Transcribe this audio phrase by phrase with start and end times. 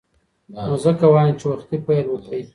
[0.65, 2.41] نو ځکه وایم چې وختي پیل وکړئ.